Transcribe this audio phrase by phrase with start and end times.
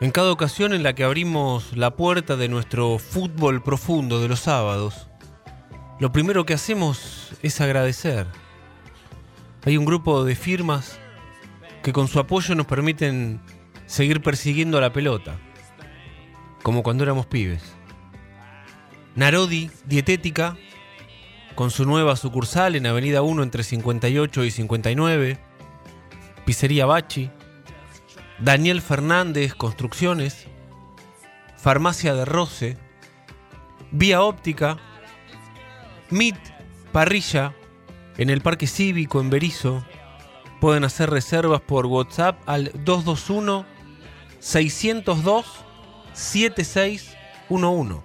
[0.00, 4.40] en cada ocasión en la que abrimos la puerta de nuestro fútbol profundo de los
[4.40, 5.08] sábados,
[6.00, 8.26] lo primero que hacemos es agradecer.
[9.64, 10.98] Hay un grupo de firmas
[11.82, 13.40] que con su apoyo nos permiten
[13.86, 15.38] seguir persiguiendo a la pelota,
[16.62, 17.62] como cuando éramos pibes.
[19.14, 20.56] Narodi Dietética,
[21.54, 25.38] con su nueva sucursal en Avenida 1 entre 58 y 59,
[26.44, 27.30] Pizzería Bachi,
[28.38, 30.46] Daniel Fernández Construcciones,
[31.56, 32.76] Farmacia de Roce,
[33.90, 34.78] Vía Óptica,
[36.10, 36.36] MIT
[36.92, 37.54] Parrilla,
[38.18, 39.84] en el Parque Cívico en Berizo.
[40.60, 43.66] Pueden hacer reservas por WhatsApp al 221
[44.40, 45.64] 602
[46.12, 48.00] 7611.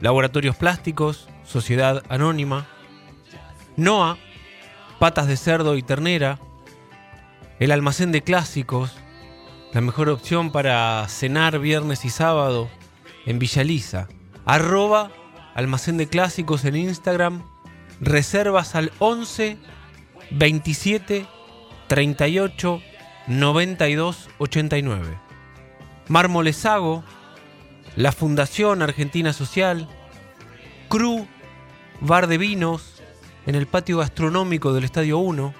[0.00, 2.66] Laboratorios Plásticos, Sociedad Anónima,
[3.76, 4.18] NOA,
[4.98, 6.38] Patas de Cerdo y Ternera,
[7.58, 8.96] el almacén de clásicos,
[9.76, 12.70] la mejor opción para cenar viernes y sábado
[13.26, 14.08] en Villaliza.
[14.46, 15.10] Arroba
[15.54, 17.42] almacén de clásicos en Instagram.
[18.00, 19.58] Reservas al 11
[20.30, 21.26] 27
[21.88, 22.82] 38
[23.26, 25.18] 92 89.
[26.08, 27.04] Mármolesago,
[27.96, 29.90] la Fundación Argentina Social,
[30.88, 31.26] Cru,
[32.00, 33.02] Bar de Vinos,
[33.44, 35.52] en el patio gastronómico del Estadio 1,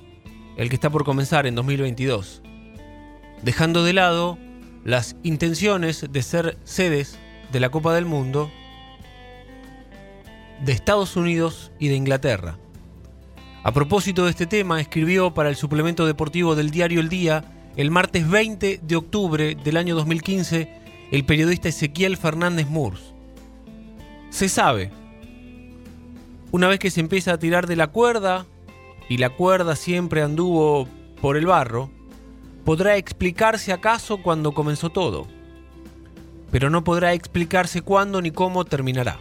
[0.55, 2.41] el que está por comenzar en 2022,
[3.43, 4.37] dejando de lado
[4.85, 7.19] las intenciones de ser sedes
[7.51, 8.49] de la Copa del Mundo
[10.63, 12.57] de Estados Unidos y de Inglaterra.
[13.65, 17.89] A propósito de este tema, escribió para el suplemento deportivo del diario El Día el
[17.89, 20.69] martes 20 de octubre del año 2015
[21.09, 23.15] el periodista Ezequiel Fernández Murs.
[24.29, 24.91] Se sabe,
[26.51, 28.45] una vez que se empieza a tirar de la cuerda,
[29.09, 30.87] y la cuerda siempre anduvo
[31.19, 31.89] por el barro,
[32.65, 35.25] podrá explicarse acaso cuando comenzó todo,
[36.51, 39.17] pero no podrá explicarse cuándo ni cómo terminará.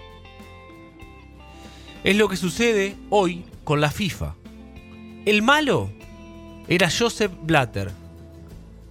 [2.05, 4.35] Es lo que sucede hoy con la FIFA.
[5.25, 5.91] El malo
[6.69, 7.91] era Joseph Blatter,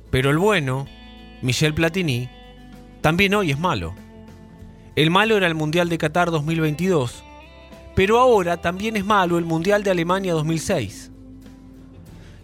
[0.09, 0.87] pero el bueno,
[1.43, 2.27] Michel Platini,
[3.01, 3.93] también hoy es malo.
[4.95, 7.23] El malo era el Mundial de Qatar 2022,
[7.93, 11.11] pero ahora también es malo el Mundial de Alemania 2006.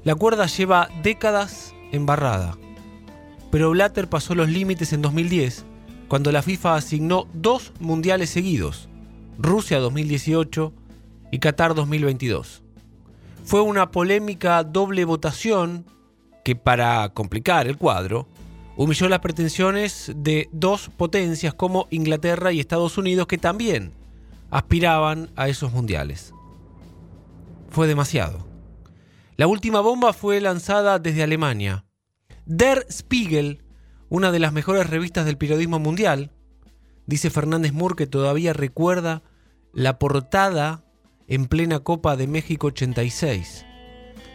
[0.04, 2.60] La cuerda lleva décadas embarrada,
[3.50, 5.66] pero Blatter pasó los límites en 2010,
[6.08, 8.88] cuando la FIFA asignó dos mundiales seguidos,
[9.40, 10.74] Rusia 2018
[11.32, 12.62] y Qatar 2022.
[13.50, 15.84] Fue una polémica doble votación
[16.46, 18.28] que para complicar el cuadro,
[18.78, 23.92] humilló las pretensiones de dos potencias como Inglaterra y Estados Unidos que también
[24.52, 26.32] aspiraban a esos mundiales.
[27.70, 28.46] Fue demasiado.
[29.36, 31.86] La última bomba fue lanzada desde Alemania.
[32.46, 33.64] Der Spiegel,
[34.10, 36.30] una de las mejores revistas del periodismo mundial,
[37.08, 39.24] dice Fernández Moore que todavía recuerda
[39.74, 40.84] la portada
[41.30, 43.64] en plena Copa de México 86,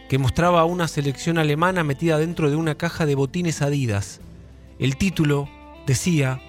[0.07, 4.21] que mostraba a una selección alemana metida dentro de una caja de botines Adidas.
[4.79, 5.49] El título
[5.85, 6.41] decía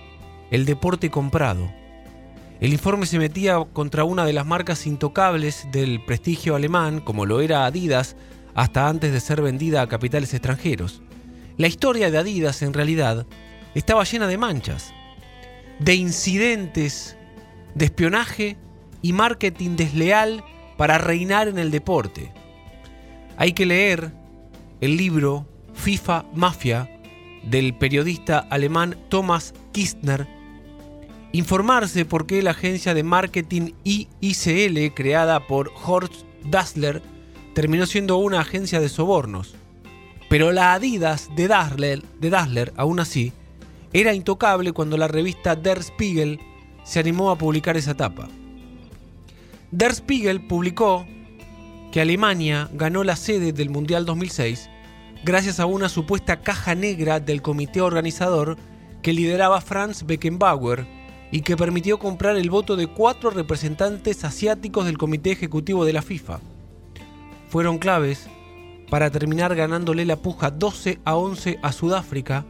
[0.52, 1.68] El deporte comprado.
[2.60, 7.40] El informe se metía contra una de las marcas intocables del prestigio alemán, como lo
[7.40, 8.16] era Adidas,
[8.54, 11.02] hasta antes de ser vendida a capitales extranjeros.
[11.58, 13.26] La historia de Adidas, en realidad,
[13.74, 14.94] estaba llena de manchas,
[15.80, 17.16] de incidentes,
[17.74, 18.56] de espionaje
[19.06, 20.42] y marketing desleal
[20.76, 22.32] para reinar en el deporte.
[23.36, 24.12] Hay que leer
[24.80, 26.90] el libro FIFA Mafia
[27.44, 30.26] del periodista alemán Thomas Kistner,
[31.30, 37.00] informarse por qué la agencia de marketing IICL creada por Horst Dassler
[37.54, 39.54] terminó siendo una agencia de sobornos.
[40.28, 43.32] Pero la Adidas de Dassler, de Dassler aún así,
[43.92, 46.40] era intocable cuando la revista Der Spiegel
[46.82, 48.28] se animó a publicar esa tapa.
[49.76, 51.06] Der Spiegel publicó
[51.92, 54.70] que Alemania ganó la sede del Mundial 2006
[55.22, 58.56] gracias a una supuesta caja negra del comité organizador
[59.02, 60.86] que lideraba Franz Beckenbauer
[61.30, 66.00] y que permitió comprar el voto de cuatro representantes asiáticos del comité ejecutivo de la
[66.00, 66.40] FIFA.
[67.50, 68.30] Fueron claves
[68.88, 72.46] para terminar ganándole la puja 12 a 11 a Sudáfrica,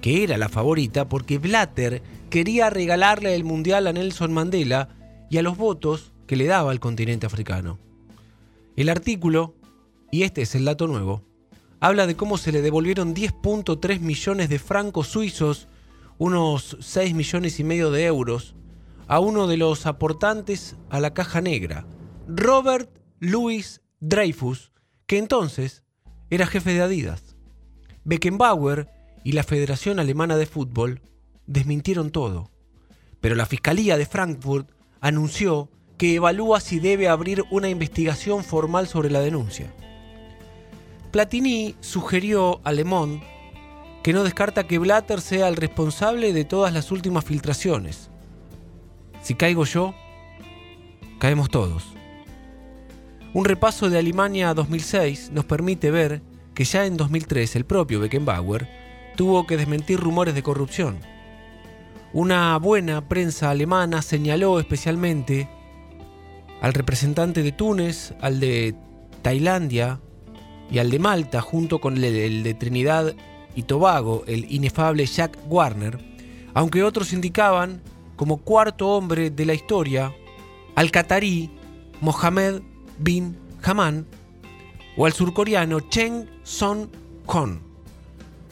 [0.00, 4.90] que era la favorita porque Blatter quería regalarle el Mundial a Nelson Mandela
[5.28, 7.80] y a los votos que le daba al continente africano.
[8.76, 9.56] El artículo,
[10.12, 11.24] y este es el dato nuevo,
[11.80, 15.66] habla de cómo se le devolvieron 10.3 millones de francos suizos,
[16.18, 18.54] unos 6 millones y medio de euros,
[19.08, 21.86] a uno de los aportantes a la caja negra,
[22.28, 24.70] Robert Louis Dreyfus,
[25.06, 25.82] que entonces
[26.30, 27.36] era jefe de Adidas.
[28.04, 28.90] Beckenbauer
[29.24, 31.00] y la Federación Alemana de Fútbol
[31.46, 32.50] desmintieron todo,
[33.20, 34.70] pero la Fiscalía de Frankfurt
[35.00, 39.66] anunció que evalúa si debe abrir una investigación formal sobre la denuncia.
[41.10, 43.20] Platini sugirió a Le Monde
[44.02, 48.10] que no descarta que Blatter sea el responsable de todas las últimas filtraciones.
[49.22, 49.92] Si caigo yo,
[51.18, 51.84] caemos todos.
[53.34, 56.22] Un repaso de Alemania 2006 nos permite ver
[56.54, 58.68] que ya en 2003 el propio Beckenbauer
[59.16, 60.98] tuvo que desmentir rumores de corrupción.
[62.12, 65.48] Una buena prensa alemana señaló especialmente
[66.60, 68.74] al representante de Túnez, al de
[69.22, 70.00] Tailandia
[70.70, 73.14] y al de Malta, junto con el, de Trinidad
[73.54, 75.98] y Tobago, el inefable Jack Warner,
[76.54, 77.80] aunque otros indicaban
[78.16, 80.12] como cuarto hombre de la historia
[80.74, 81.50] al catarí
[82.00, 82.62] Mohammed
[82.98, 84.06] bin Haman
[84.96, 86.90] o al surcoreano Cheng Son
[87.26, 87.60] Kon.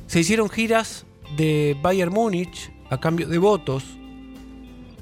[0.06, 1.05] Se hicieron giras
[1.37, 3.85] de Bayern Múnich a cambio de votos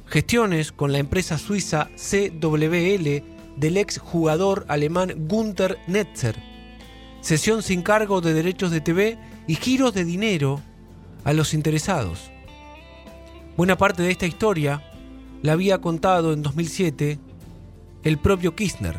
[0.06, 3.22] gestiones con la empresa suiza CWL
[3.56, 6.36] del ex jugador alemán Gunther Netzer,
[7.20, 10.60] sesión sin cargo de derechos de TV y giros de dinero
[11.24, 12.30] a los interesados.
[13.56, 14.82] Buena parte de esta historia
[15.42, 17.18] la había contado en 2007
[18.02, 18.96] el propio Kirchner.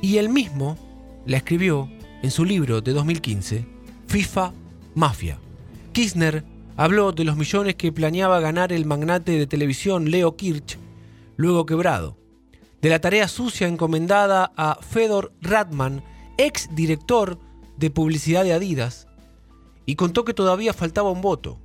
[0.00, 0.76] Y él mismo
[1.26, 1.88] la escribió
[2.22, 3.66] en su libro de 2015,
[4.08, 4.52] FIFA
[4.94, 5.38] Mafia.
[5.92, 6.44] Kirchner
[6.82, 10.80] Habló de los millones que planeaba ganar el magnate de televisión Leo Kirch,
[11.36, 12.18] luego quebrado,
[12.80, 16.02] de la tarea sucia encomendada a Fedor Radman,
[16.38, 17.38] ex director
[17.76, 19.06] de publicidad de Adidas,
[19.86, 21.60] y contó que todavía faltaba un voto.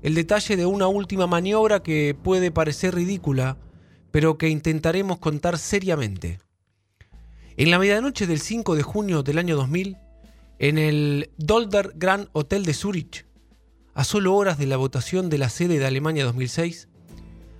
[0.00, 3.56] El detalle de una última maniobra que puede parecer ridícula,
[4.12, 6.38] pero que intentaremos contar seriamente.
[7.56, 9.96] En la medianoche del 5 de junio del año 2000,
[10.60, 13.26] en el Dolder Grand Hotel de Zurich,
[13.94, 16.88] a solo horas de la votación de la sede de Alemania 2006,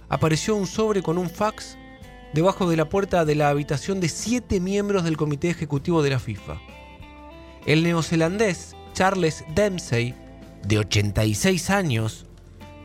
[0.09, 1.77] apareció un sobre con un fax
[2.33, 6.19] debajo de la puerta de la habitación de siete miembros del comité ejecutivo de la
[6.19, 6.61] FIFA.
[7.67, 10.15] El neozelandés Charles Dempsey,
[10.67, 12.27] de 86 años,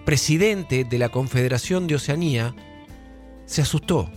[0.05, 2.55] presidente de la Confederación de Oceanía,
[3.45, 4.09] se asustó.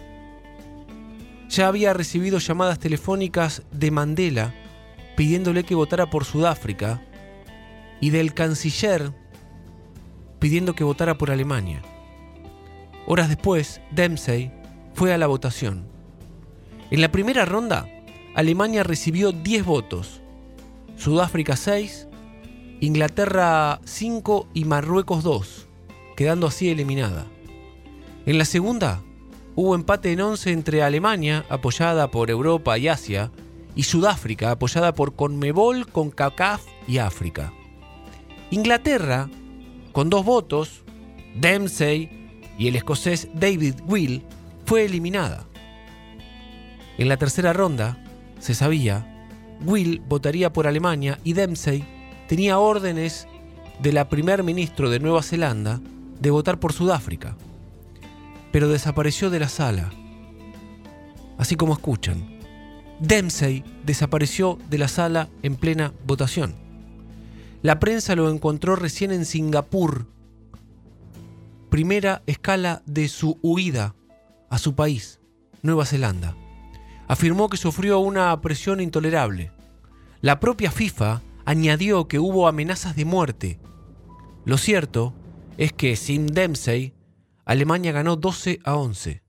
[1.49, 4.55] Ya había recibido llamadas telefónicas de Mandela
[5.17, 7.03] pidiéndole que votara por Sudáfrica
[8.01, 9.13] y del canciller
[10.39, 11.83] pidiendo que votara por Alemania.
[13.07, 14.53] Horas después, Dempsey
[14.95, 15.87] fue a la votación.
[16.91, 17.89] En la primera ronda,
[18.35, 20.21] Alemania recibió 10 votos.
[20.97, 22.09] Sudáfrica 6,
[22.81, 25.69] Inglaterra 5 y Marruecos 2,
[26.17, 27.27] quedando así eliminada.
[28.27, 29.03] En la segunda,
[29.55, 33.31] hubo empate en 11 entre Alemania, apoyada por Europa y Asia,
[33.75, 37.53] y Sudáfrica, apoyada por Conmebol, CONCACAF y África.
[38.51, 39.29] Inglaterra,
[39.93, 40.85] con dos votos,
[41.35, 42.09] Dempsey
[42.59, 44.25] y el escocés David Will,
[44.65, 45.47] fue eliminada.
[46.97, 48.03] En la tercera ronda,
[48.39, 49.27] se sabía,
[49.65, 51.85] Will votaría por Alemania y Dempsey
[52.27, 53.29] tenía órdenes
[53.81, 55.81] de la primer ministro de Nueva Zelanda
[56.21, 57.37] de votar por Sudáfrica,
[58.51, 59.91] pero desapareció de la sala.
[61.37, 62.39] Así como escuchan,
[62.99, 66.68] Dempsey desapareció de la sala en plena votación.
[67.61, 70.07] La prensa lo encontró recién en Singapur,
[71.71, 73.97] primera escala de su huida
[74.49, 75.19] a su país,
[75.63, 76.37] Nueva Zelanda.
[77.09, 79.51] Afirmó que sufrió una presión intolerable.
[80.21, 83.59] La propia FIFA añadió que hubo amenazas de muerte.
[84.45, 85.15] Lo cierto
[85.57, 86.95] es que sin Dempsey,
[87.45, 89.23] Alemania ganó 12 a 11.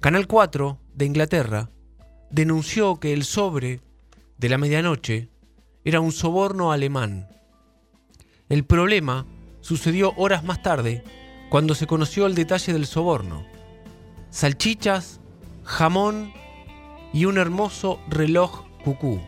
[0.00, 1.70] Canal 4 de Inglaterra
[2.30, 3.82] denunció que el sobre
[4.38, 5.31] de la medianoche
[5.84, 7.28] era un soborno alemán.
[8.48, 9.26] El problema
[9.60, 11.02] sucedió horas más tarde,
[11.48, 13.44] cuando se conoció el detalle del soborno.
[14.30, 15.20] Salchichas,
[15.64, 16.32] jamón
[17.12, 19.20] y un hermoso reloj cucú.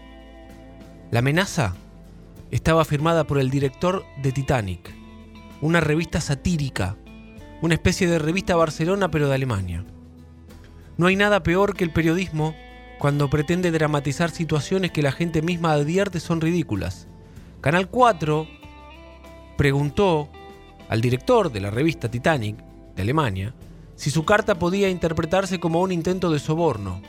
[1.10, 1.74] La amenaza
[2.50, 4.94] estaba firmada por el director de Titanic,
[5.60, 6.96] una revista satírica,
[7.62, 9.84] una especie de revista Barcelona pero de Alemania.
[10.96, 12.54] No hay nada peor que el periodismo
[13.04, 17.06] cuando pretende dramatizar situaciones que la gente misma advierte son ridículas.
[17.60, 18.48] Canal 4
[19.58, 20.30] preguntó
[20.88, 22.56] al director de la revista Titanic
[22.96, 23.54] de Alemania
[23.94, 27.02] si su carta podía interpretarse como un intento de soborno.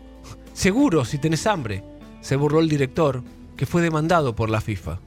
[0.54, 1.84] Seguro, si tenés hambre,
[2.22, 3.22] se burló el director,
[3.54, 5.00] que fue demandado por la FIFA.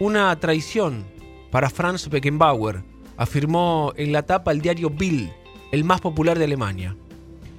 [0.00, 1.04] Una traición
[1.50, 2.84] para Franz Beckenbauer,
[3.18, 5.30] afirmó en la tapa el diario Bild,
[5.72, 6.96] el más popular de Alemania.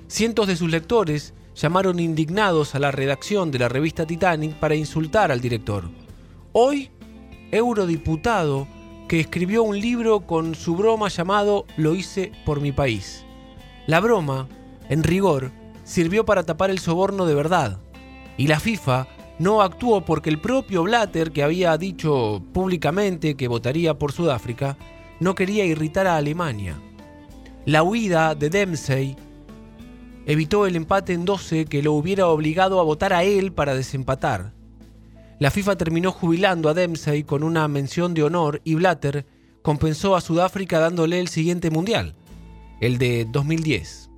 [0.08, 5.32] Cientos de sus lectores llamaron indignados a la redacción de la revista Titanic para insultar
[5.32, 5.90] al director.
[6.54, 6.92] Hoy,
[7.52, 8.68] eurodiputado
[9.08, 13.26] que escribió un libro con su broma llamado Lo hice por mi país.
[13.88, 14.48] La broma,
[14.90, 15.52] en rigor,
[15.84, 17.80] sirvió para tapar el soborno de verdad,
[18.38, 19.08] y la FIFA
[19.40, 24.78] no actuó porque el propio Blatter, que había dicho públicamente que votaría por Sudáfrica,
[25.20, 26.80] no quería irritar a Alemania.
[27.66, 29.16] La huida de Dempsey
[30.28, 34.52] evitó el empate en 12 que lo hubiera obligado a votar a él para desempatar.
[35.40, 39.26] La FIFA terminó jubilando a Dempsey con una mención de honor y Blatter
[39.62, 42.14] compensó a Sudáfrica dándole el siguiente mundial,
[42.82, 44.10] el de 2010.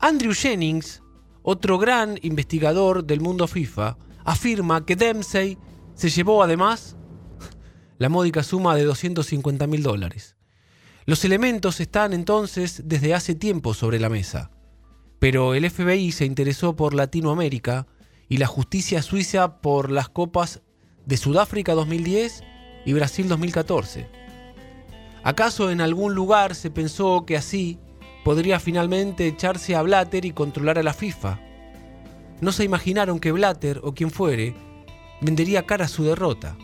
[0.00, 1.02] Andrew Jennings,
[1.42, 5.56] otro gran investigador del mundo FIFA, afirma que Dempsey
[5.94, 6.96] se llevó además
[7.98, 10.34] la módica suma de 250 mil dólares.
[11.06, 14.50] Los elementos están entonces desde hace tiempo sobre la mesa,
[15.22, 17.86] pero el FBI se interesó por Latinoamérica
[18.28, 20.62] y la justicia suiza por las copas
[21.06, 22.42] de Sudáfrica 2010
[22.84, 24.08] y Brasil 2014.
[25.22, 27.78] ¿Acaso en algún lugar se pensó que así
[28.24, 31.38] podría finalmente echarse a Blatter y controlar a la FIFA?
[32.40, 34.56] No se imaginaron que Blatter o quien fuere
[35.20, 36.56] vendería cara a su derrota.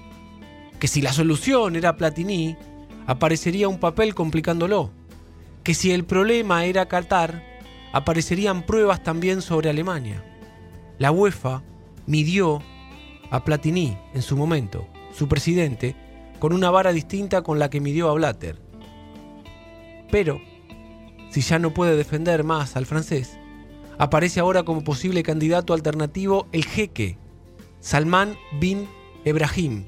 [0.80, 2.56] Que si la solución era Platini,
[3.06, 4.90] aparecería un papel complicándolo.
[5.62, 7.57] Que si el problema era Qatar,
[7.92, 10.25] aparecerían pruebas también sobre Alemania
[10.99, 11.62] la UEFA
[12.07, 12.61] midió
[13.30, 15.95] a Platini en su momento, su presidente,
[16.40, 18.59] con una vara distinta con la que midió a Blatter.
[20.11, 20.40] Pero,
[21.30, 23.38] si ya no puede defender más al francés,
[23.99, 27.18] aparece ahora como posible candidato alternativo el jeque,
[27.80, 28.88] Salman bin
[29.25, 29.87] Ebrahim.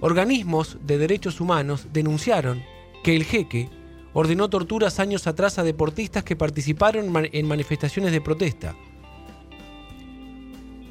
[0.00, 2.62] Organismos de derechos humanos denunciaron
[3.04, 3.68] que el jeque
[4.12, 8.74] ordenó torturas años atrás a deportistas que participaron en manifestaciones de protesta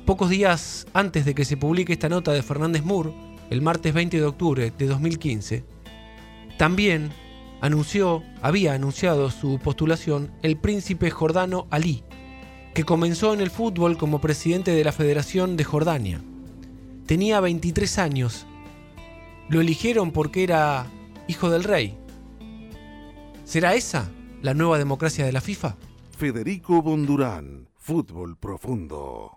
[0.07, 3.11] Pocos días antes de que se publique esta nota de Fernández Moore,
[3.49, 5.65] el martes 20 de octubre de 2015,
[6.57, 7.11] también
[7.59, 12.05] anunció, había anunciado su postulación el príncipe jordano Ali,
[12.73, 16.21] que comenzó en el fútbol como presidente de la Federación de Jordania.
[17.05, 18.45] Tenía 23 años.
[19.49, 20.87] Lo eligieron porque era
[21.27, 21.97] hijo del rey.
[23.47, 24.11] ¿Será esa
[24.41, 25.77] la nueva democracia de la FIFA?
[26.17, 29.36] Federico Bondurán, Fútbol Profundo.